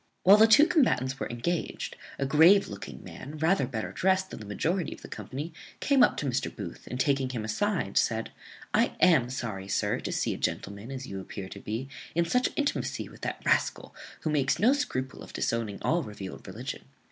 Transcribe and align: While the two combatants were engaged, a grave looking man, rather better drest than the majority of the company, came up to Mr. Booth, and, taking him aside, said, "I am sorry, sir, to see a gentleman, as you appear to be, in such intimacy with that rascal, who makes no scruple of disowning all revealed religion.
While 0.23 0.37
the 0.37 0.47
two 0.47 0.65
combatants 0.65 1.19
were 1.19 1.29
engaged, 1.29 1.95
a 2.17 2.25
grave 2.25 2.67
looking 2.67 3.03
man, 3.03 3.37
rather 3.37 3.67
better 3.67 3.91
drest 3.91 4.31
than 4.31 4.39
the 4.39 4.47
majority 4.47 4.95
of 4.95 5.03
the 5.03 5.07
company, 5.07 5.53
came 5.79 6.01
up 6.01 6.17
to 6.17 6.25
Mr. 6.25 6.49
Booth, 6.55 6.87
and, 6.87 6.99
taking 6.99 7.29
him 7.29 7.45
aside, 7.45 7.97
said, 7.99 8.31
"I 8.73 8.95
am 8.99 9.29
sorry, 9.29 9.67
sir, 9.67 9.99
to 9.99 10.11
see 10.11 10.33
a 10.33 10.37
gentleman, 10.39 10.89
as 10.91 11.05
you 11.05 11.19
appear 11.19 11.49
to 11.49 11.59
be, 11.59 11.87
in 12.15 12.25
such 12.25 12.49
intimacy 12.55 13.09
with 13.09 13.21
that 13.21 13.43
rascal, 13.45 13.93
who 14.21 14.31
makes 14.31 14.57
no 14.57 14.73
scruple 14.73 15.21
of 15.21 15.33
disowning 15.33 15.77
all 15.83 16.01
revealed 16.01 16.47
religion. 16.47 16.85